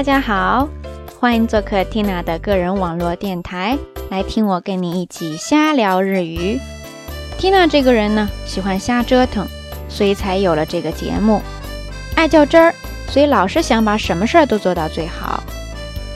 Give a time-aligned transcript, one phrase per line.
[0.00, 0.66] 大家好，
[1.20, 3.76] 欢迎做客 Tina 的个人网络电台，
[4.08, 6.58] 来听我跟你一起瞎聊日语。
[7.38, 9.46] Tina 这个人呢，喜欢瞎折腾，
[9.90, 11.42] 所以才有了这个节目。
[12.14, 12.74] 爱较真儿，
[13.10, 15.42] 所以老是想把什么事儿都做到最好。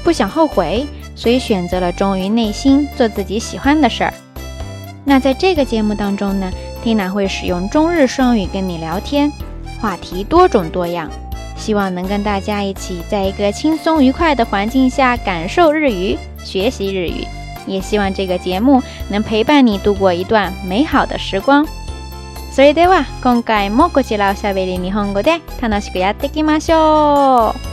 [0.03, 4.14] 不想后悔，所以选择了忠于内心，做自己喜欢的事儿。
[5.04, 6.50] 那在这个节目当中呢
[6.82, 9.30] ，Tina 会使用中日双语跟你聊天，
[9.79, 11.11] 话题多种多样。
[11.57, 17.28] 希望能跟大家一起，在一个轻松愉快的环境下感受日语、学习日语，
[17.68, 21.65] 也希望这个节目能陪伴你度过一段美好的时光。
[22.51, 27.54] それでは今回もこちらおしゃべり日本語で楽しくやっていきましょ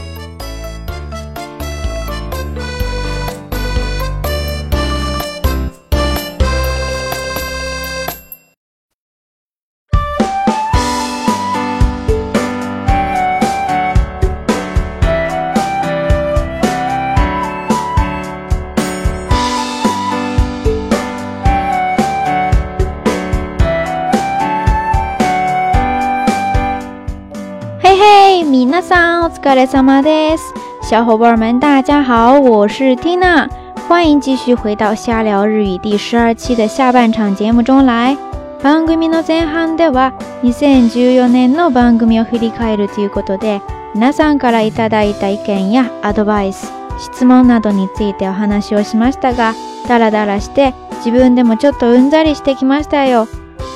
[29.32, 30.54] 疲れ様です。
[30.82, 33.48] 小伙伴们，大家好，我是 Tina，
[33.88, 38.16] 欢迎继续回到瞎聊日语第十二期的下半场节目中来。
[38.62, 40.12] 番組の前半では
[40.44, 43.60] 2014年の番組を振り返るということで、
[43.94, 49.54] 皆さんからいただいた意見やアドバイス、質問などについてお話をしましたが、
[49.88, 53.26] ダラダラして自分でもちょっとうんざりしてきましたよ。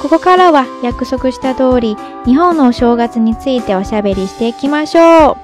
[0.02, 5.38] ここからは約束した通り、日本のお正月についておしゃべりしていきましょう。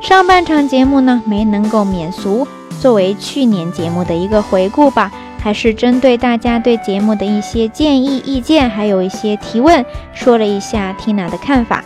[0.00, 2.46] 上半场节目呢没能够免俗，
[2.80, 5.10] 作为去年节目的一个回顾吧，
[5.42, 11.82] 还是针对大家对节目的一些建议、意见，还有一些提问，说了一下 Tina 的看法。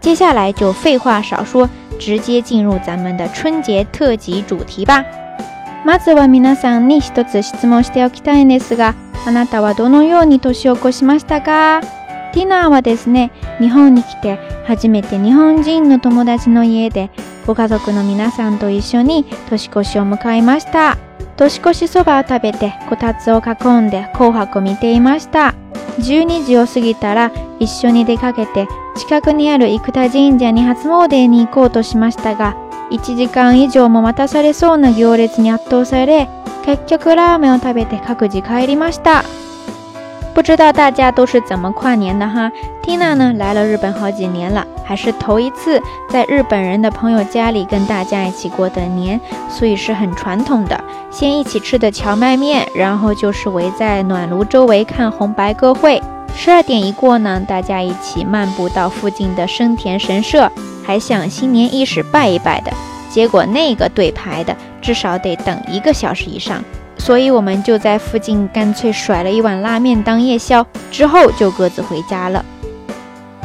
[0.00, 5.04] 接下来就废话少说，直接进入咱们的春节特辑主题吧。
[5.84, 8.94] まずは皆さんに一つ質問しておきたいんですが。
[9.26, 11.80] あなたはどのように年を越しましたか
[12.31, 17.11] ティナーはですね、日本に来て初めて日本人の友達の家で
[17.45, 20.97] ご家族の皆さんと一緒に年越しを迎えました。
[21.37, 25.55] 年越しそばを食べてこたつを囲んで紅白を見ていました。
[25.99, 32.55] 12時を過ぎたら一緒に出かけて近くにある生田神社に初詣に行こうとしましたが、
[32.91, 36.29] 1時間以上も待たされそうな行列に圧倒され、
[36.65, 39.23] 結局ラーメンを食べて各自帰りました。
[40.33, 42.51] 不知道大家都是怎么跨年的哈
[42.83, 50.81] ？Tina 呢来了日本好几年了，还是头一次在日本人的朋友家里跟大家一起过的年，所以是很传统的。
[51.11, 56.01] 先一起吃的荞麦面，然后就是围在暖炉周围看红白歌会。
[56.33, 60.49] 十二点一过呢，大家一起漫步到附近的生田神社，
[60.85, 62.71] 还想新年伊始拜一拜的。
[63.09, 66.63] 结果那个队排的至少得等一个小时以上，
[67.03, 72.45] 所以我们就在附近干脆甩了一碗拉面当夜宵，之后就各自回家了。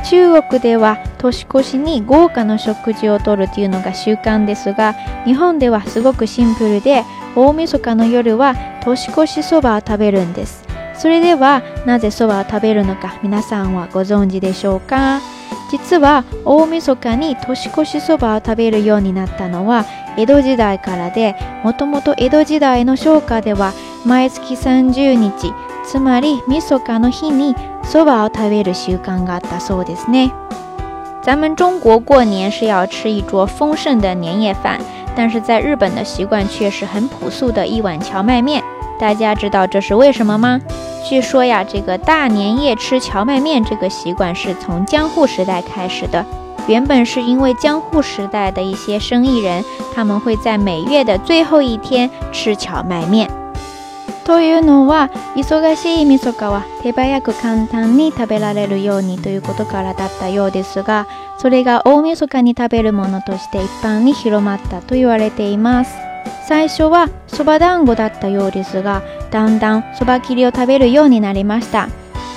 [0.04, 7.02] 中国では年越しに豪華な食事をとるというのが習慣ですが、日本ではすごくシンプルで、
[7.34, 10.62] 大晦日の夜は年越しそばを食べるんです。
[10.94, 15.20] それではなぜそばを食べるのか皆さんはご存知でしょうか？
[15.70, 19.84] 実は大晦日に年越しそばを食べるようになったのは
[20.16, 23.72] 江戸時代からでもともと江戸時代の商家では
[24.04, 25.52] 毎月30日
[25.84, 27.54] つまり晦日の日に
[27.84, 30.32] そばを食べる習慣があったそうですね。
[31.22, 34.78] 咱们中国过年是要吃一桌丰盛的年夜饭，
[35.16, 38.62] 但是在日本的习惯却是很朴素的一碗荞麦面。
[38.98, 40.60] 大家知道这是为什么吗？
[41.04, 46.24] 据说呀，这个大年夜吃荞麦面这个习惯是从江户时代开始的。
[46.68, 53.30] 原本是因为江户时代的一些生意人，他们会在每月的最后一天吃荞麦面。
[54.24, 61.06] というのは忙しい晦日は手早く簡単に食べられるようにということからだったようですが、
[61.38, 65.94] それが大晦日に食べるものとして一般に広まったと言われています。
[66.48, 71.88] 最初はそば団子だったようですが、だんだんそば切りを食べるようになりました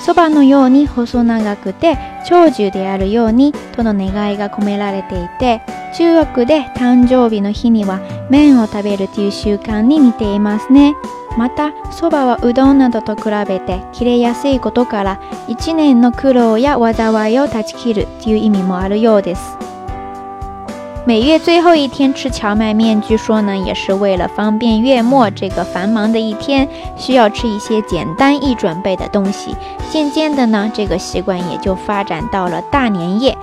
[0.04, 5.62] そばのように細長くて長寿であるようにとの願いが込められていて
[5.94, 8.00] 中国で誕生日の日には
[8.30, 10.94] 麺を食べるという習慣に似ていますね。
[11.36, 19.69] またそばはうどんなどと比べて切れやすいことから1年の苦労や災いを断ち切るという意味もあるようです。
[21.06, 29.56] 每月最后一天吃荞麦面，据说呢也是为了方便月末这个繁忙的一天，需要吃一些简单易准备的东西。
[29.90, 33.36] 渐渐的呢，这个习惯也就发展到了大年夜。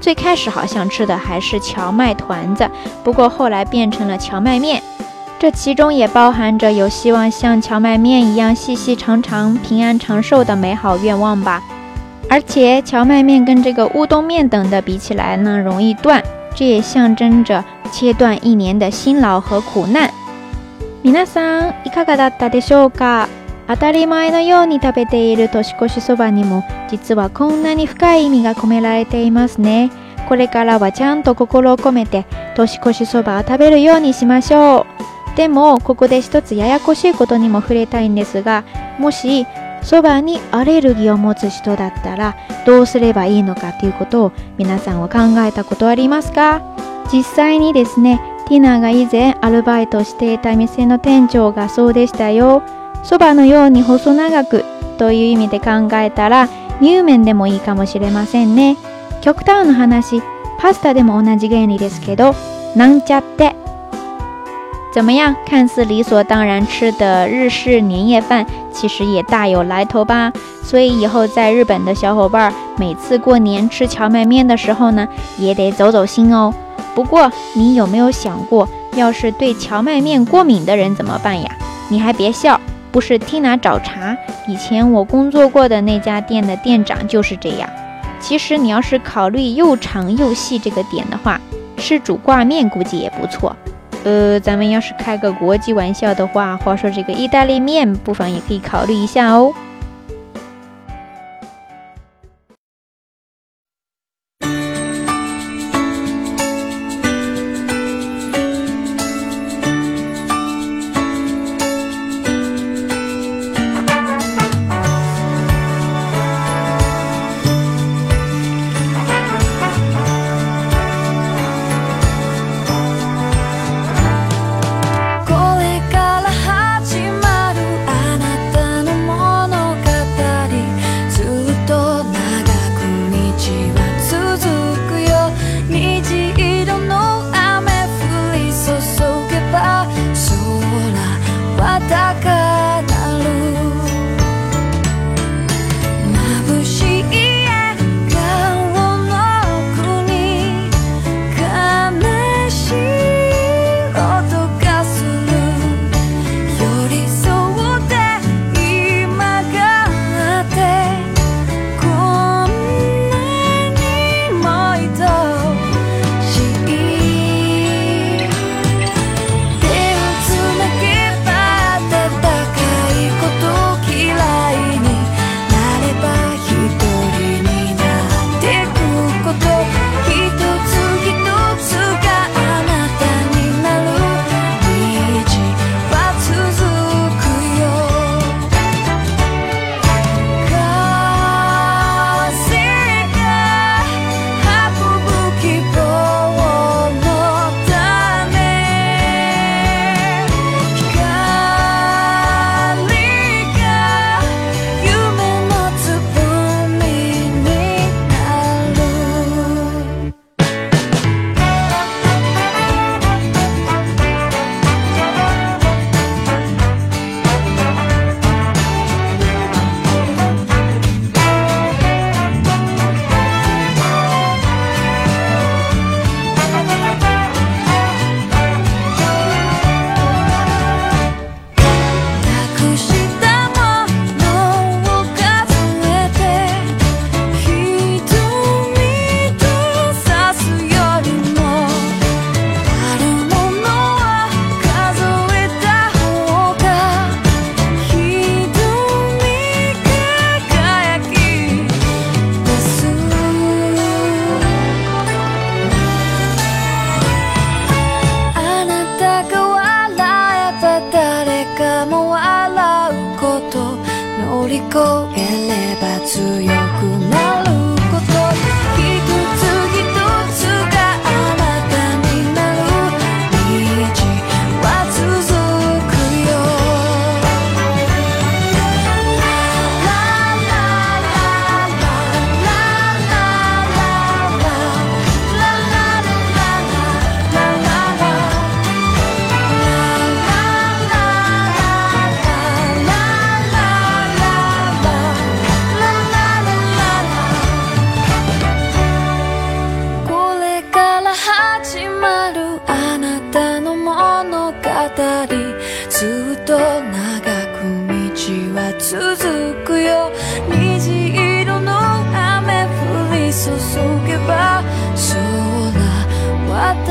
[0.00, 2.70] 最开始好像吃的还是荞麦团子，
[3.02, 4.80] 不过后来变成了荞麦面。
[5.38, 11.62] 这其中也包含着有希望像荞麦面一样细细长长、平安长寿的美好愿望吧。
[12.28, 16.22] 而且荞麦面跟这个乌冬面等的比起来呢，容易断，
[16.54, 20.10] 这也象征着切断一年的辛劳和苦难。
[21.02, 23.28] 皆さんいかがだったでしょうか？
[23.66, 29.90] 当たり前のように食べている年越しそばにも実はこんなに深い意味が込められていますね。
[30.28, 32.26] これからはちゃんと心を込めて
[32.56, 34.86] 年越しそばを食べるようにしましょ
[35.34, 35.36] う。
[35.36, 38.64] でもここで一つややこしいことにも触れたいんですが、
[38.98, 39.46] もし
[39.82, 42.36] そばにアレルギーを持つ人だったら
[42.66, 46.62] どうすればいいのかということを皆さんは考えたことありますか？
[47.12, 52.62] 実際にですね、ティナが以前アルバイトしていた店の店長がそうでしたよ。
[53.02, 54.64] そばのように細長く
[54.98, 56.48] という意味で考えたら
[56.80, 58.76] 乳麺でもいいかもしれませんね。
[59.22, 60.22] 極端な話、
[60.58, 62.34] パスタでも同じ原理ですけど、
[62.76, 63.56] なんちゃって
[64.92, 65.34] 怎么样？
[65.46, 70.32] 看似理所当然吃的日式年夜饭，其实也大有来头吧。
[70.64, 75.06] 所以以后在日本的小伙伴每次过年吃荞麦面的时候呢，
[75.38, 76.52] 也得走走心哦。
[76.94, 81.48] 不过你有没有想过，要是对荞麦面过敏的人怎么办呀？
[81.88, 82.60] 你还别笑，
[82.90, 84.16] 不是 Tina 找茬，
[84.48, 87.70] 以前我工作过的那家店的店长就是这样。
[88.20, 91.40] 其实你要是考虑又长又细这个点的话，
[91.76, 93.54] 吃煮挂面估计也不错。
[94.04, 99.52] 呃，咱们要是开个国际玩笑的话，话说这个意大利面，不妨也可以考虑一下哦。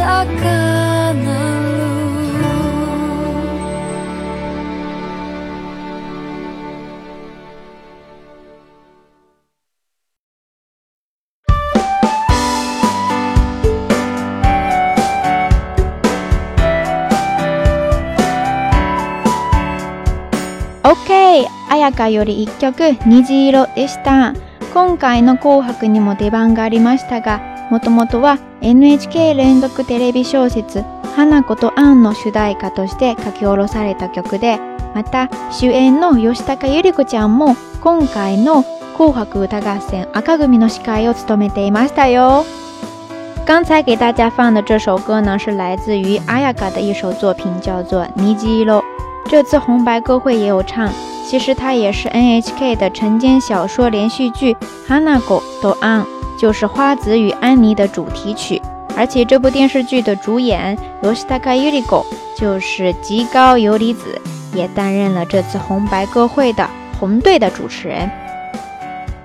[0.10, 1.22] 空は高鳴
[2.40, 2.50] る
[20.84, 21.46] OK!
[21.70, 24.34] 彩香より1曲虹色でした。
[24.74, 30.84] 今回の紅白にも出番がありましたが、もともとは NHK 連続テレビ小説
[31.16, 34.60] 花子とアンの主題歌として書き下ろされた曲で、
[34.96, 38.64] また主演の吉高由里子ちゃんも今回の
[38.98, 42.46] 紅白歌合戦赤組の司会を務めていましたよ。
[43.46, 48.48] 刚才给大家放的这首歌呢，是来自于阿雅嘎的一首作品，叫做《虹色》。
[49.30, 50.90] 这次红白歌会也有唱，
[51.28, 54.54] 其实它也是 NHK 的晨间小说连续剧
[54.88, 56.04] 《Hanago do An》，
[56.39, 58.61] 就是花子与安妮的主题曲。
[58.97, 62.05] 而且这部电视剧的主演 Yoshitaka Yuriko
[62.37, 64.21] 就是极高游离子，
[64.55, 66.69] 也担任了这次红白歌会的
[67.01, 68.09] 红队的主持人。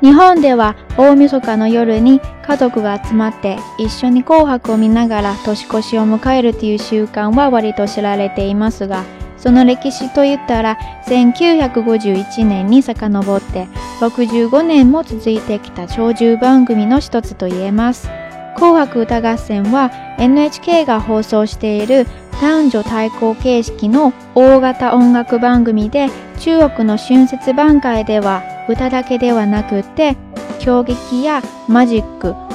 [0.02, 9.04] 日本では大晦日の夜に家族が集まって一緒に紅白を見ながら年越しを迎えるという習慣は割と知られていますが。
[9.45, 13.67] その歴史といったら1951年に遡って
[14.01, 18.09] 65年も続いてきた長寿番組の一つと言えます。
[18.57, 22.07] 紅白歌合戦は NHK が放送している
[22.41, 26.09] 男女対抗形式の大型音楽番組で
[26.41, 30.17] 中国の春節番会では歌だけではなくって
[30.59, 32.35] 狂劇やマジック、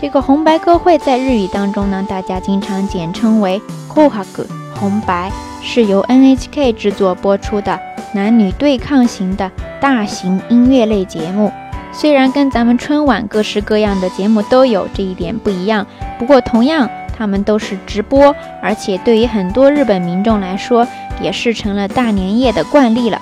[0.00, 4.46] 这个红白歌会在日语当中呢，大家经常简称为 “kohaku”。
[4.78, 7.80] 红白是由 NHK 制作播出的
[8.12, 11.50] 男女对抗型的大型音乐类节目。
[11.92, 15.86] 虽然跟咱们春晚各式各样的节目都有这一点不一样，
[16.18, 20.86] 不过同样他们都是直播，而且对于很多日本民众来说，
[21.22, 23.18] 也是成了大年夜的惯例了。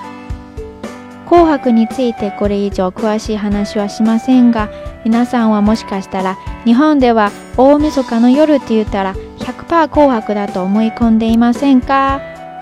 [1.25, 4.67] 紅白についてこれ以上詳しい話はしませんが、
[5.04, 12.20] 皆さんはもしかしたら日本では大晦日の夜って言ったら100%紅白だと思い込んでいませんか？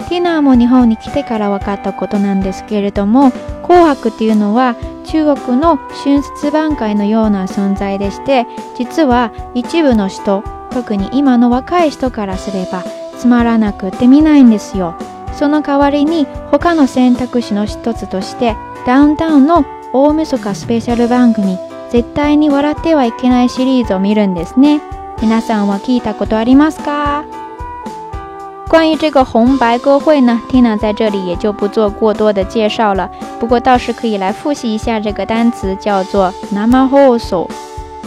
[0.08, 3.30] ティナーも日本に来てから分かったことなんですけれども
[3.62, 12.84] 紅白っていうのは中国の春節番会のような存在でして実は一部の人特に今の若い人からすれば
[13.18, 14.96] つまらなくて見ないんですよ。
[15.34, 21.58] その代わりに他の選択肢の一つとしてダウンタウンの大晦日スペシャル番組
[21.91, 24.81] 絶対に笑ってはいけないシリーズを見るんですね
[25.21, 27.23] 皆さんは聞いたことありますか
[28.69, 33.11] 关于这个红白歌会呢，Tina 在这里也就不做过多的介绍了。
[33.39, 37.47] 不过倒是可以来复习一下这个单词，叫做 “namahoso”，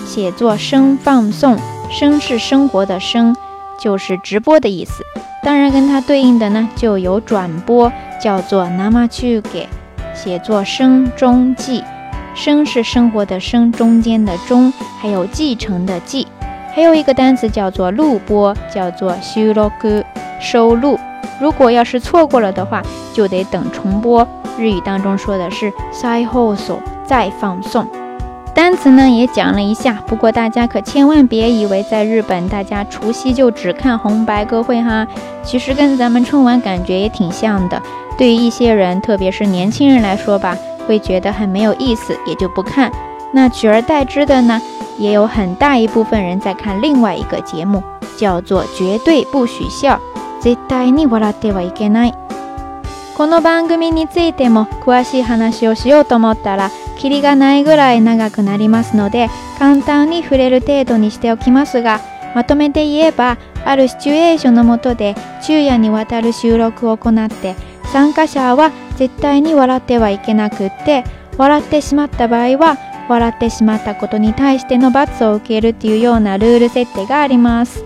[0.04, 1.56] 写作生放送，
[1.88, 3.36] 生是生活的生，
[3.78, 5.04] 就是直播的意思。
[5.44, 9.66] 当然跟它对应的呢，就有转播，叫做 “namachuge”，
[10.12, 11.84] 写作生中继，
[12.33, 16.27] 生是生活的生，中间的中，还有继承的继。
[16.73, 20.03] 还有一个单词叫做录播，叫做収録，
[20.39, 20.97] 收录。
[21.39, 22.81] 如果要是错过了的话，
[23.13, 24.27] 就得等重播。
[24.57, 27.85] 日语当中说的是再放送，再放送。
[28.53, 35.07] 单词呢也讲了一下，不过大家可千万别以为在日本大家除夕就只看红白歌会哈，
[35.43, 37.81] 其实跟咱们春晚感觉也挺像的。
[38.17, 40.55] 对于一些人，特别是年轻人来说吧，
[40.87, 42.91] 会觉得很没有意思，也就不看。
[43.33, 44.61] 那取而代之的呢？
[44.97, 47.81] 也有很大一部分人在看另外一个节目，
[48.17, 49.97] 叫做《绝对不许笑》。
[50.41, 52.13] 絶対に笑ってはいけない。
[53.15, 61.99] この番組についても詳しい話をしようと思ったら、キリがないぐらい長くなりますので、簡単に触れる程度にしておきますが、
[62.33, 67.55] まとめて言えば、あるシチュエーションのもとで昼夜にわたる収録を行って、
[67.91, 71.03] 参加者は絶対に笑ってはいけなくって、
[71.37, 72.77] 笑ってしまった場合は、
[73.09, 77.83] 笑ってしまったことに対しての罰を受けるっていうようなルール設定があります。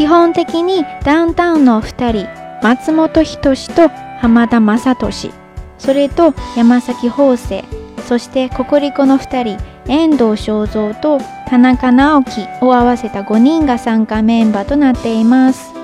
[0.00, 5.30] 基本的にダウンタウンの2人松本人志と浜田雅俊
[5.76, 7.64] それと山崎邦生
[8.08, 11.20] そしてココリコの2人遠藤正造と
[11.50, 15.79] 田中直樹を合わせた5人が参加メンバーとなっています。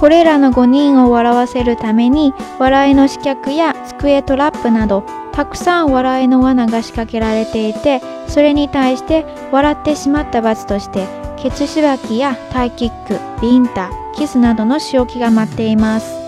[0.00, 16.18] これらの5人を笑わせるために笑いの刺客や机トラップなどたくさん笑いの罠が仕掛けられていてそれに対して笑ってしまった罰としてケツしばきやタイキック、ビンタ、キスなどの仕置きが待っています。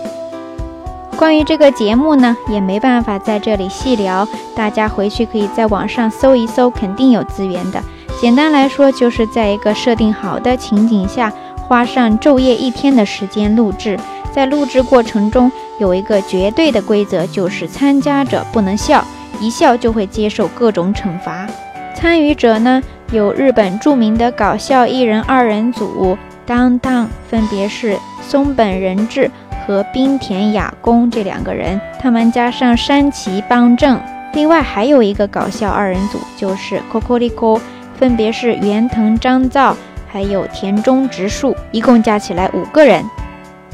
[1.17, 7.81] 关于这个节目呢，也没办法在这里细聊，大家回去可以在网上搜一搜，肯定有资源的。
[8.19, 11.31] 简单来说，就是在一个设定好的情景下，
[11.73, 13.97] 花上昼夜一天的时间录制。
[14.31, 19.03] 在录制过程中，有一个绝对的规则，就是参加者不能笑，
[19.39, 21.47] 一笑就会接受各种惩罚。
[21.95, 22.79] 参与者呢，
[23.11, 26.15] 有日本著名的搞笑艺人二人组
[26.45, 29.31] 当当分别是松本人志
[29.65, 33.99] 和滨田雅功这两个人，他们加上山崎邦正，
[34.33, 37.59] 另外还有一个搞笑二人组，就是 Coco
[37.97, 39.75] 分别是原藤章造
[40.13, 43.03] 还有田中直树，一共加起来五个人。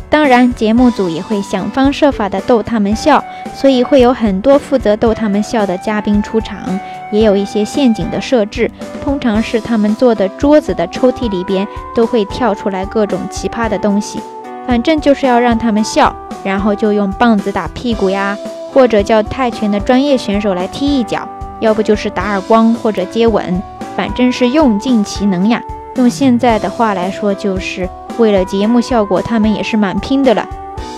[0.10, 3.22] 当然，节目组也会想方设法的逗他们笑，
[3.54, 6.80] 所以会有很多负责逗他们笑的嘉宾出场，
[7.12, 8.72] 也有一些陷阱的设置。
[9.04, 14.22] 通常是他们坐的桌子的抽屉里边都会跳出来各种奇葩的东西，
[14.66, 18.36] 反正就是要让他们笑，然后就用棒子打屁股呀，
[18.74, 21.28] 或者叫泰拳的专业选手来踢一脚，
[21.60, 23.62] 要不就是打耳光或者接吻，
[23.96, 25.62] 反正是用尽其能呀。
[25.96, 30.48] 用现在的话来说，就是为了节目效果，他们也是蛮拼的了。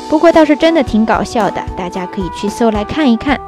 [0.10, 3.40] 不过倒是真的挺搞笑的，大家可以去搜来看一看。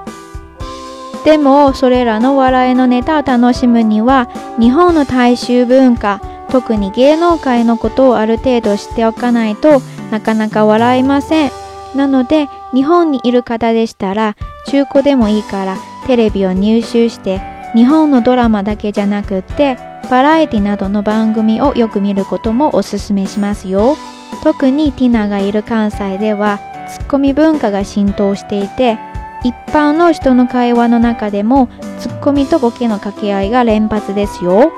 [1.26, 4.28] でもそれらの笑いのネタを楽しむには、
[4.60, 6.20] 日本の大衆文化、
[6.50, 11.52] 特に芸能界のことをある程度知っておかないとなかなか笑いません。
[11.96, 14.36] なので、日本にいる方でしたら、
[14.68, 15.78] 中古でもいいから
[16.08, 17.42] テレビを入手して、
[17.74, 19.78] 日本のドラマだけじゃなくって、
[20.10, 23.96] バラエティなどの番組をよく見ることもおすすめしますよ。
[24.44, 28.98] 特にティナがいる関西では、ツッコミ文化が浸透していて、
[29.44, 31.68] 一般の人の会話の中でも
[32.00, 34.72] ツッコミとボケの掛け合いが連発ですよ。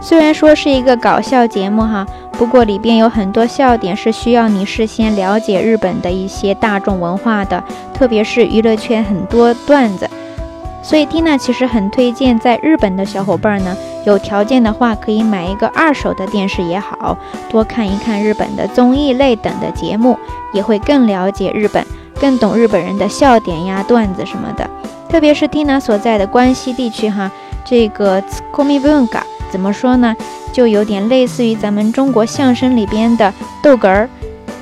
[0.00, 7.62] 虽然说是一个搞笑节目哈，不过里边有很多笑点是需要你事先了解日本的一些大众文化的，
[7.94, 10.08] 特别是娱乐圈很多段子。
[10.82, 17.16] 所以 Tina 其实很推荐在日本的小伙伴儿呢，有条件的话可以买一个二手的电视也好，
[17.48, 20.18] 多看一看日本的综艺类等的节目，
[20.52, 21.86] 也会更了解日本，
[22.20, 24.68] 更懂日本人的笑点呀、段子什么的。
[25.08, 27.30] 特别是 Tina 所在的关西地区哈，
[27.64, 28.20] 这个
[28.52, 30.16] “komibun ga” 怎么说呢？
[30.52, 34.08] 就有点类似于咱们中国相声里边的逗哏儿，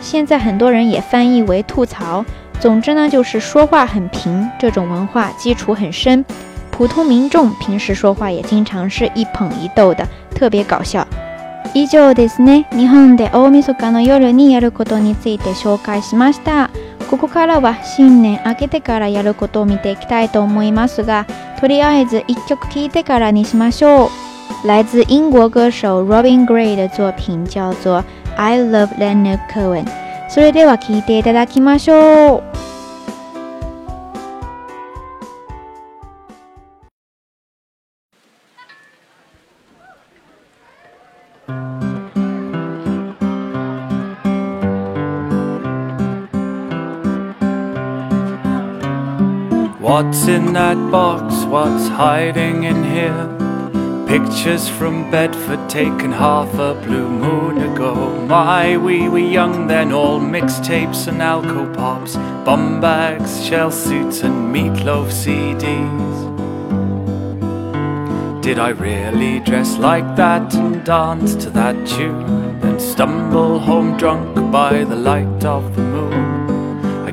[0.01, 2.25] 现在很多人也翻译为吐槽。
[2.60, 6.24] 总之呢，就是说话很平，这种文化基础很深，
[6.72, 11.06] 普通民众平时说话也经常是一捧一逗的，特别搞笑。
[11.74, 12.66] 以上ですね。
[12.72, 16.70] 日本で大晦日の夜にやることについて紹介しました。
[17.10, 21.26] ここからは新年明けてからやることを見ていきたいと思いますが、
[21.60, 24.68] とりあえず一曲聴いてからにしましょう。
[24.68, 28.00] 来自英国歌手 Robin Gray 的作品叫做《
[28.38, 29.84] I Love Leonard Cohen》。
[30.30, 32.49] それでは聴いていただきましょう。
[50.03, 51.45] What's in that box?
[51.45, 53.27] What's hiding in here?
[54.09, 58.25] Pictures from Bedford taken half a blue moon ago.
[58.27, 64.55] My, we were young then, all mixtapes and alco pops, bum bags, shell suits, and
[64.55, 66.17] meatloaf CDs.
[68.41, 72.59] Did I really dress like that and dance to that tune?
[72.61, 76.20] Then stumble home drunk by the light of the moon?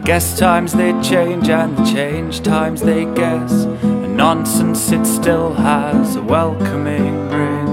[0.07, 3.65] Guess times they change and the change times they guess.
[3.83, 7.67] And nonsense it still has a welcoming ring.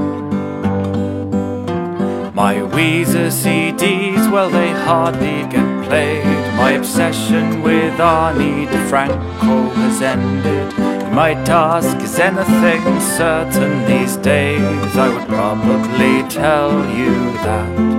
[2.35, 6.25] My Weezer CDs, well, they hardly get played.
[6.57, 10.73] My obsession with Arnie DeFranco has ended.
[11.07, 14.97] You might ask, is anything certain these days?
[14.97, 17.95] I would probably tell you that.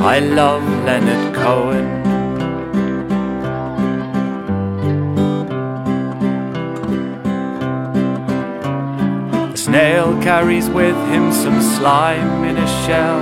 [0.00, 2.05] I love Leonard Cohen.
[9.76, 13.20] Snail carries with him some slime in a shell.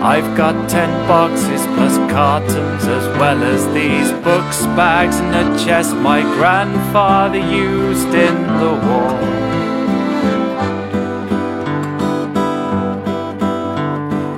[0.00, 5.96] I've got ten boxes plus cartons as well as these books, bags, and a chest
[5.96, 9.14] my grandfather used in the war.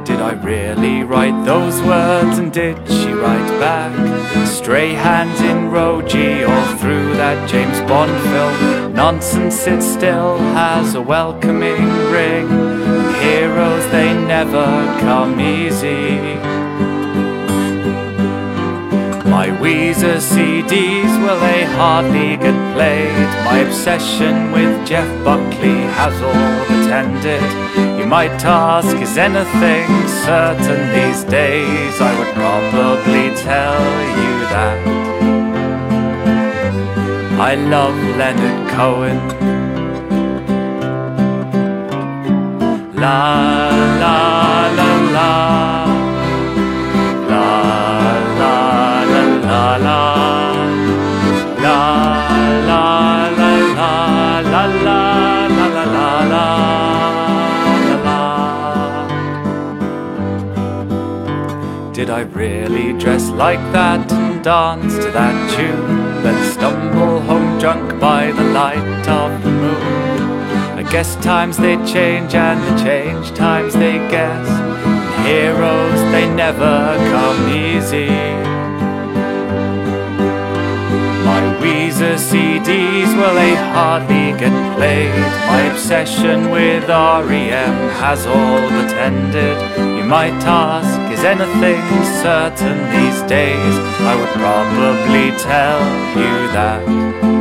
[0.07, 3.93] Did I really write those words and did she write back?
[4.47, 8.84] Stray hands in Roji or through that James Bond film.
[8.95, 12.47] Nonsense, it still has a welcoming ring.
[13.21, 14.65] Heroes, they never
[15.01, 16.39] come easy.
[19.29, 23.29] My Weezer CDs, well, they hardly get played.
[23.45, 26.33] My obsession with Jeff Buckley has all
[26.69, 27.99] but ended.
[27.99, 29.89] You might ask, is anything
[30.23, 32.01] certain these days?
[32.01, 33.83] I would probably tell
[34.23, 34.94] you that.
[37.37, 39.19] I love Leonard Cohen.
[42.95, 43.71] La
[44.03, 45.31] la la la.
[47.29, 47.47] La
[48.39, 48.57] la
[49.11, 50.01] la la la.
[51.65, 51.81] La
[52.69, 52.85] la
[53.39, 53.93] la la
[54.41, 54.99] la la
[55.57, 56.49] la la la la.
[61.93, 66.03] Did I really dress like that and dance to that tune?
[66.23, 67.21] Then stumble
[67.65, 69.83] drunk by the light of the moon.
[70.81, 74.47] I guess times they change and the change times they guess.
[74.51, 76.77] And heroes they never
[77.13, 78.11] come easy.
[81.25, 85.19] My Weezer CDs, well, they hardly get played.
[85.47, 89.57] My obsession with REM has all but ended.
[89.97, 91.81] You might ask, is anything
[92.23, 93.75] certain these days?
[94.11, 95.81] I would probably tell
[96.21, 97.34] you that.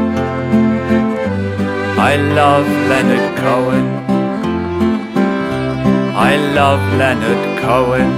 [2.06, 3.88] I love Leonard Cohen.
[6.30, 8.12] I love Leonard Cohen.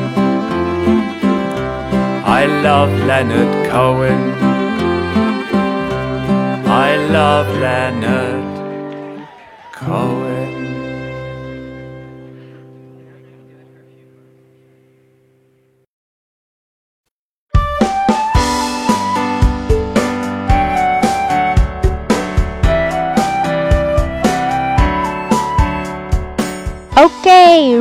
[2.39, 4.21] I love Leonard Cohen.
[6.67, 9.27] I love Leonard
[9.71, 10.34] Cohen.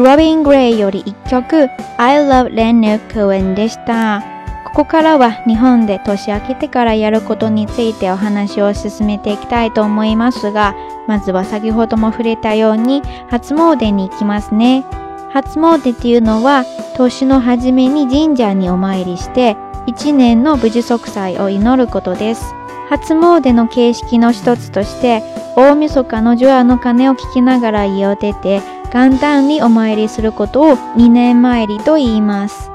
[0.04, 4.22] ロビン・グレイより一曲 I Love Leonard Cohen でした。
[4.66, 10.74] ここからは日本で年明けてからやることについてお話を進めていきたいと思いますが、
[11.08, 14.84] まずは先ほども触れたように初詣に行きますね。
[15.32, 16.66] 初詣っていうのは
[16.98, 22.54] 年の初めに神社にお参りして一年の無事息災を祈ることです。
[22.90, 25.22] 初詣の形式の一つとして
[25.56, 28.60] 大晦日の除夜の鐘を聞きながら家を出て
[28.94, 32.70] 元旦にお参りすることを二年参りと言います。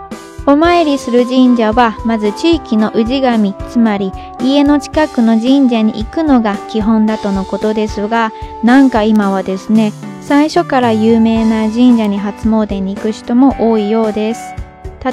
[0.45, 8.31] お参りする神社はまず地域の氏神つまり家の近くの神社に行くのが基本だとのことですが
[8.63, 14.41] なんか今はですね最初から有名な神社に初詣に行く人も多いようです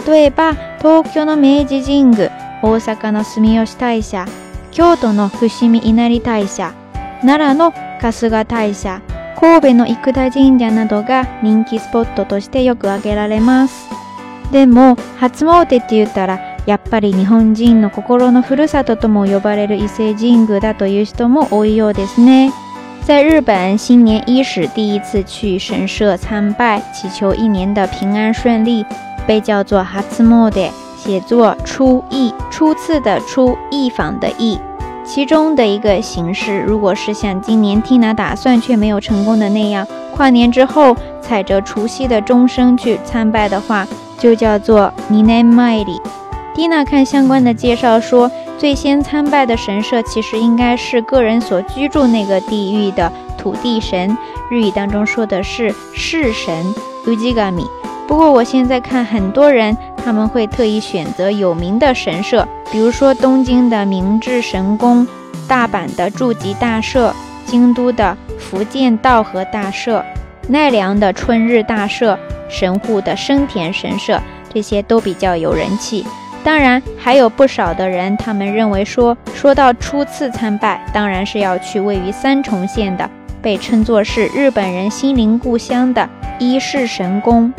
[0.06, 2.30] 例えば東京の明治神宮
[2.62, 4.26] 大阪の住吉大社
[4.70, 6.72] 京都の伏見稲荷大社
[7.20, 9.02] 奈良の春日大社
[9.38, 13.88] 神戸の生田神社などが人気スポットとしてよく挙げられます
[14.50, 22.52] でも初詣って言ったらやっぱり日本人の心のふるさととも呼ばれる伊勢神宮だという人も多いようですね。
[23.04, 28.84] 在日本，新年伊始第一次去神社参拜，祈求一年的平安顺利，
[29.28, 34.58] 被叫做初詣，写作初詣，初次的初，诣访的诣。
[35.06, 43.86] 其中的一个形式，如果是像今年 Tina 打算却没有成功的那样，跨年之后踩着除夕的钟声去参拜的话，
[44.18, 46.00] 就叫做尼内麦里。
[46.54, 54.16] Tina 看相关的介绍说，最先参拜的神社其实应该是个人所居住那个地域的土地神，
[54.50, 56.74] 日语当中说的是世神
[57.06, 57.66] Ujigami。
[58.08, 65.04] 不过我现在看很多人他们会特意选择有名的神社，比如说东京的明治神宫、
[65.48, 67.12] 大阪的筑吉大社、
[67.44, 70.04] 京都的福建道和大社、
[70.46, 72.16] 奈良的春日大社、
[72.48, 74.20] 神户的生田神社，
[74.54, 76.06] 这些都比较有人气。
[76.44, 83.10] 当然，还有不少的人，他们认为说，说到初次参拜，当然是要去位于三重县的，
[83.42, 87.52] 被称作是日本人心灵故乡的伊势神宫。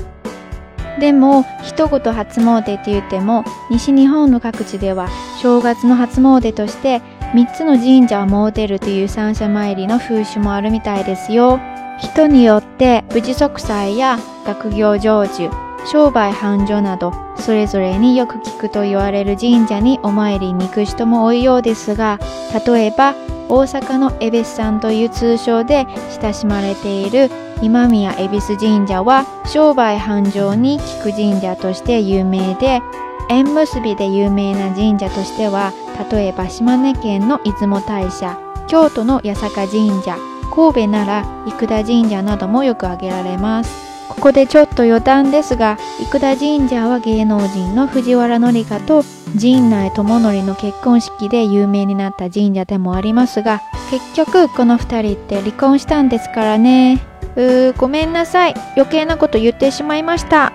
[1.00, 5.10] でも一言初詣って言っても西日本の各地では
[5.42, 7.02] 正月の初詣として
[7.34, 11.60] 3つの神社を詣でるという三者参りの風習もあるみたいですよ。
[12.00, 22.20] 人によって無事息災や学業成就商売繁盛などそれぞれによく聞くと言われる神社にお参りに行く人も多いようですが
[22.66, 23.16] 例えば
[23.50, 25.86] 大阪の恵比寿さんという通称で
[26.22, 27.30] 親しまれている
[27.62, 32.82] 今宮恵比寿神社は商売繁盛に効く神社として有名で
[33.30, 35.74] 縁結びで有名な神社としては
[36.12, 40.18] 例えば島根県の出雲大社京都の八坂神社
[40.54, 43.87] 神戸なら生田神社などもよく挙げられます。
[44.18, 45.78] ここでちょっと余談ですが
[46.12, 49.04] 生田神社は芸能人の藤原紀香と
[49.36, 57.00] 陣内智則の結婚式で有名になった神社でもありますが結局この2人って離婚したんですからね。
[57.36, 58.56] うーごめんなさい。
[58.76, 60.52] 余計なこと言ってしまいました。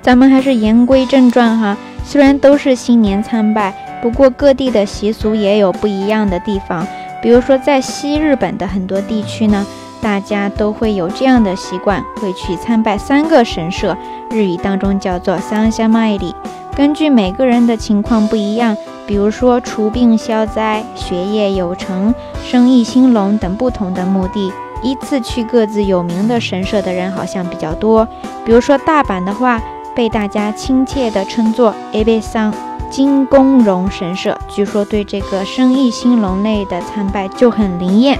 [0.00, 6.86] 咱们还是言归正传哈，虽然都是新年参拜，不过各地的习俗也有不一样的地方。
[7.20, 9.66] 比如说，在西日本的很多地区呢，
[10.00, 13.96] 大家都会有这样的习惯，会去参拜三个神社，
[14.30, 16.34] 日语当中叫做三下麦里。
[16.76, 28.06] 根据每个人的情况不一样，比如说除病消灾、学业有成、生意兴隆等不同的目的，依次去各自有名的神社的人好像比较多。
[28.44, 29.60] 比如说大阪的话，
[29.96, 32.54] 被大家亲切地称作 a b e s a n
[32.88, 38.18] 金宫荣神社，据说对这个生意兴隆类的参拜就很灵验。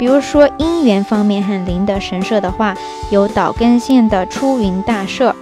[0.00, 2.74] 比如说姻缘方面很灵的神社的话，
[3.10, 5.36] 有岛根县的出云大社，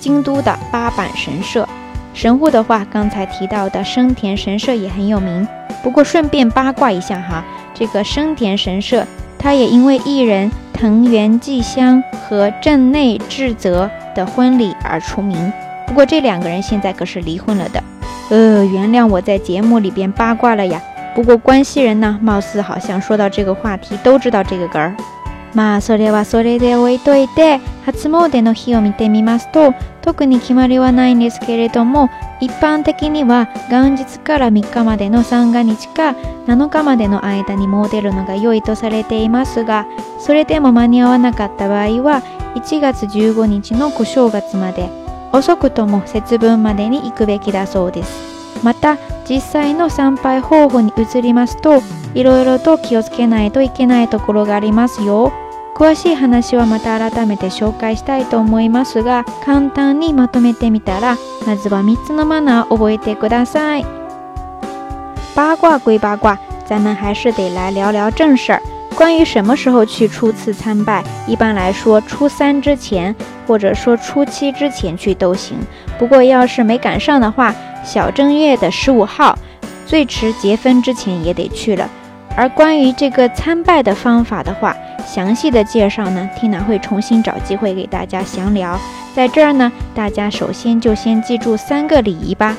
[0.00, 1.68] 京都的八坂神社。
[2.14, 5.46] 神户的话，刚才提到的生田神社也很有名。
[5.82, 7.44] 不过顺便八卦一下哈，
[7.74, 9.04] 这个生田神社，
[9.38, 15.52] 它也因为艺人藤原纪香和镇内智则的婚礼而出名。
[15.86, 17.84] 不过这两个人现在可是离婚了的。
[18.30, 20.80] 呃，原谅我在节目里边八卦了呀。
[21.14, 24.94] 不过关西人呢，貌似好像说到这个话题都知道这个梗儿。
[25.54, 29.72] まあそれはそれで置いといて、初詣の日を見てみますと、
[30.02, 36.16] 特に決まりはないんですけれども、一般的には元日から3日までの三が日か
[36.48, 39.86] 7日までの間に詣るのが良いとされていますが、
[40.18, 42.22] それでも間に合わなかった場合は、
[42.56, 44.90] 1月15日の小正月まで、
[45.32, 48.33] 遅くとも節分までに行くべきだそうです。
[48.62, 51.82] また実際の参拝方法に移りますと
[52.14, 55.32] いろいろと気をつけないといけないところがありますよ。
[55.74, 63.84] 詳しい話はまた改めて紹介したいと思いますが簡単にまとめてみたらまずは3つのマナー覚えてください。
[65.34, 68.62] 八卦归八卦咱们还是得来聊聊正事儿。
[68.94, 73.12] 关于什么时候去初次参拜，一般来说初三之前，
[73.44, 75.58] 或者说初七之前去都行。
[75.98, 77.52] 不过要是没赶上的话，
[77.83, 79.37] 小正月的十五号，
[79.85, 81.89] 最迟结婚之前也得去了。
[82.35, 88.79] 而关于这个参拜的方法的话，详细的介绍呢，Tina 会重新找机会给大家详聊。
[89.15, 92.55] 在这儿呢，大家首先就先记住三个礼仪吧。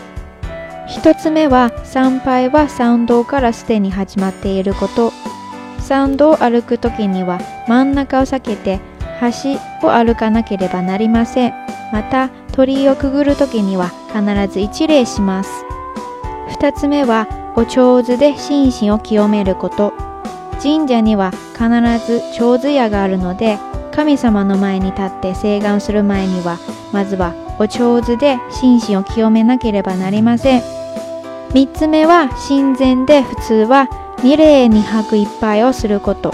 [0.87, 5.13] 一つ目は参拝は参道からすでに始まっていること。
[5.79, 8.81] 参道を歩くときには真ん中を避けて
[9.21, 11.55] 橋を歩かなければなりません。
[11.93, 15.66] また 鳥居をくぐるときには必ず一礼します。
[16.50, 19.94] 二つ目はお上手で心身を清めること。
[20.64, 21.68] 神社には必
[22.06, 23.60] ず長寿屋があるので、
[23.92, 26.58] 神様の前に立って請願する前には、
[26.94, 30.64] まずはお上手で心身を清めなければなりません。
[31.54, 33.90] 三つ目は神前で普通は
[34.24, 36.34] 二礼二拍一杯をすること。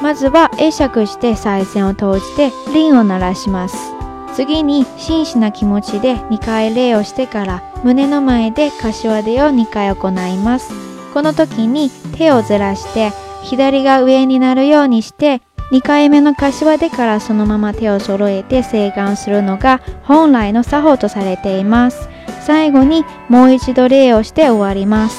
[0.00, 3.97] まずは会釈して賽銭を投じて輪を鳴らします。
[4.38, 10.70] 次に真摯な気持ちで2回礼をしてから胸の前で柏手を2回行います。
[11.12, 13.10] この時に手をずらして
[13.42, 22.08] 左が上になるようにして2回目の柏手からそのまま手を揃えて請願するのが本来の作法とされています。
[22.40, 25.18] 最後にもう一度礼をして終わります。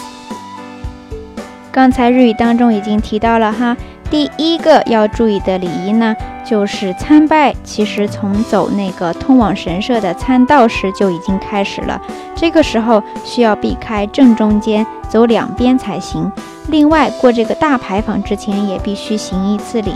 [1.74, 3.76] 刚才日语当中已经提到了哈，
[4.10, 12.02] 第一个要注意的礼仪呢，就是参拜，其实从走那个通往神社的参道时就已经开始了。
[12.36, 16.32] 这个时候需要避开正中间，走两边才行。
[16.70, 19.94] 另外，过这个大牌坊之前也必须行一次礼。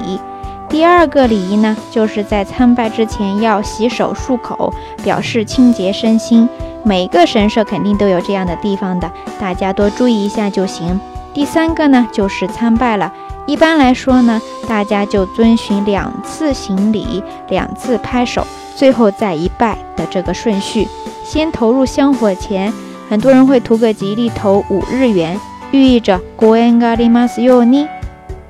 [0.70, 4.72] 第二个礼仪呢，就是在参拜之前要洗手漱口，
[5.04, 6.48] 表示清洁身心。
[6.84, 11.00] 每个神社肯定都有这样的地方的，大家多注意一下就行。
[11.34, 13.12] 第三个呢，就是参拜了。
[13.46, 20.88] 一般来说呢，大家就遵循两次行礼、两次拍手，最后再一拜的这个顺序。
[21.26, 22.72] 先投入香火前，
[23.10, 25.40] 很多人会图个吉利，投五日元，
[25.72, 27.88] 寓意着 “go en ga rimas yo。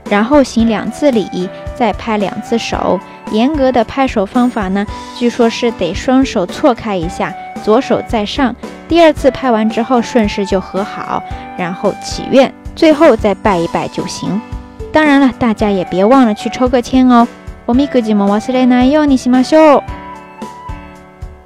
[0.09, 2.99] 然后行两次礼，再拍两次手，
[3.31, 4.85] 严格的拍手方法呢，
[5.17, 8.55] 据说是得双手错开一下，左手在上，
[8.87, 11.23] 第二次拍完之后顺势就和好，
[11.57, 14.39] 然后祈愿，最后再拜一拜就行。
[14.93, 17.27] 当然了，大家也别忘了去抽个签哦。
[17.65, 19.83] 我们自己么忘失来哪有你西马秀。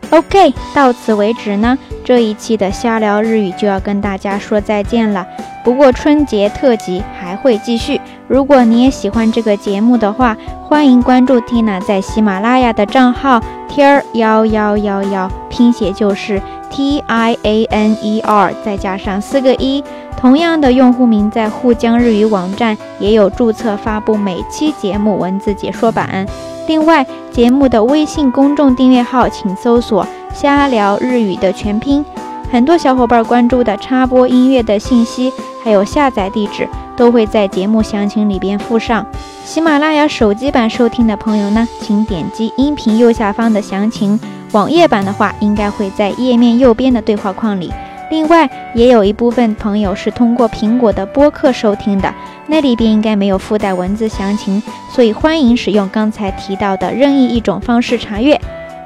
[0.09, 5.25] OK，到此为止呢，这一期的瞎聊日语就要跟大家说再见了。
[5.63, 19.83] 不过春节特辑还会继续，如果你也喜欢这个节目的话，欢迎关注 Tina 在喜马拉雅的账号 Tier 幺幺幺幺，拼写就是 T I A N E R 再加上四个一。
[20.17, 26.25] 同样的用户名在沪江日语网站也有注册发布每期节目文字解说版。
[26.67, 32.03] 另外，节目的微信公众订阅号请搜索“瞎聊日语”的全拼。
[32.51, 35.31] 很多小伙伴关注的插播音乐的信息，
[35.63, 39.05] 还有下载地址，都会在节目详情里边附上。
[39.45, 44.19] 喜马拉雅手机版收听的朋友呢，请点击音频右下方的详情。
[44.53, 47.71] 网页版的话，应该会在页面右边的对话框里。
[48.10, 52.12] 另外，也有一部分朋友是通过苹果的播客收听的，
[52.46, 58.38] 那里边应该没有附带文字详情，所以欢迎使用刚才提到的任意一种方式查阅。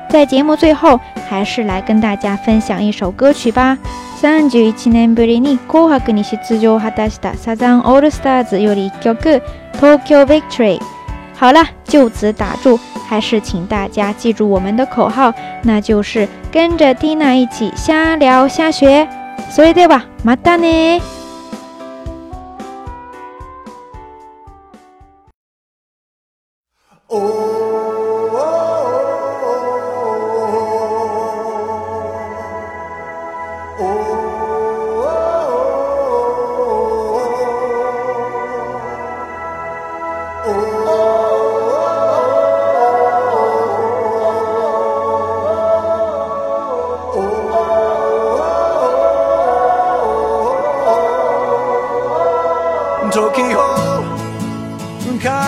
[0.08, 3.76] 在节目最后，还是来跟大家分享一首歌曲吧。
[4.16, 9.28] 三十一年ぶりに紅白に出場を果たしたサザンオールスターズより一曲《
[9.80, 10.78] Tokyo Victory》。
[11.40, 19.06] 好了，就此打住，还是请大家记住我们的口号，那就是跟着 Tina 一起瞎聊瞎学。
[19.50, 21.00] それではまたね。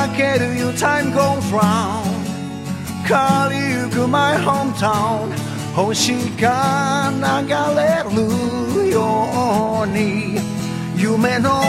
[0.03, 2.03] かける You time goes round
[3.07, 5.31] 変りゆく My hometown
[5.72, 7.22] 星が流
[7.79, 10.40] れるように
[10.96, 11.62] 夢の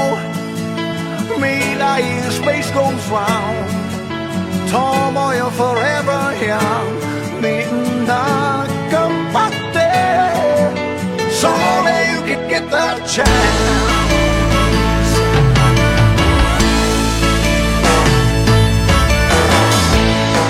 [1.35, 2.01] 未来
[2.31, 3.27] Space goes round
[4.71, 6.57] 友よ Forever young
[7.39, 9.77] みんな頑張って
[11.29, 11.45] そ
[11.85, 14.12] れ You can get the chance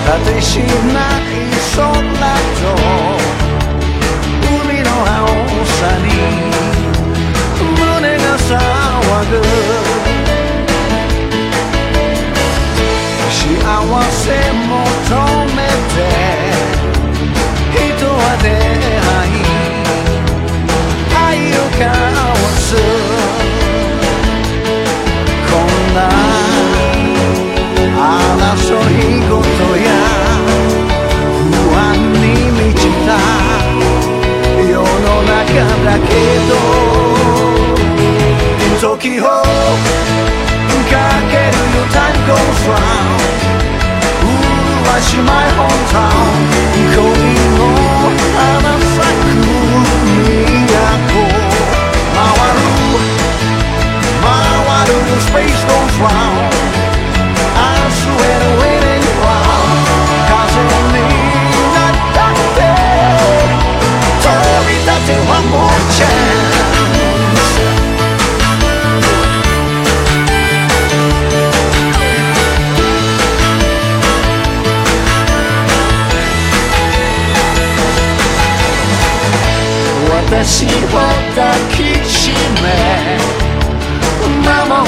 [0.05, 1.33] 果てしない
[1.75, 2.63] 空と
[4.45, 5.25] 海の青
[5.65, 6.07] さに
[7.73, 8.51] 胸が騒
[9.31, 9.33] ぐ
[13.31, 13.41] 幸
[14.11, 14.77] せ求
[15.55, 15.59] め
[15.91, 15.97] て
[17.73, 18.45] 人は出
[19.01, 19.43] 会い
[21.15, 22.04] 愛を交わ
[35.54, 36.14] の中だけ
[36.48, 36.54] ど
[38.80, 40.96] 時をか
[41.30, 43.20] ける Your time goes round
[44.84, 46.53] 麗し My hometown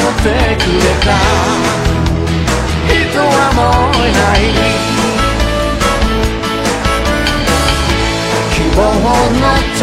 [0.10, 1.08] ってくれた。
[2.88, 3.60] 人はも
[3.92, 4.40] ういない。
[8.54, 9.46] 希望の
[9.80, 9.82] 灯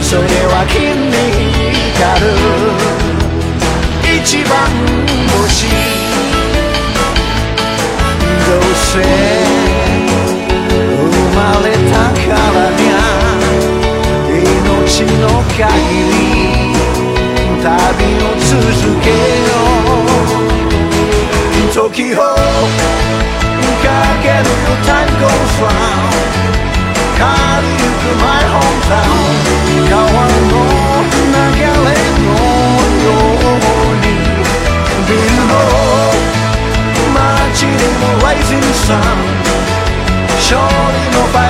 [0.00, 0.78] それは君
[1.10, 1.16] に
[1.92, 2.26] 光る。
[4.16, 4.52] 一番
[5.32, 5.66] 星
[8.46, 8.90] どうせ。
[10.70, 12.94] 生まれたからにゃ。
[14.32, 15.22] 命の
[15.56, 15.60] 限
[16.12, 16.17] り。
[21.97, 22.29] う時をか
[24.21, 26.13] ける Your time goes round
[27.17, 29.17] 変わりゆく My hometown
[29.89, 30.61] 川の
[31.09, 32.29] 流れの
[33.01, 34.05] ように
[35.07, 35.51] ビルの
[37.13, 38.21] 街でも
[38.73, 39.01] さん
[40.37, 41.41] 勝利のファ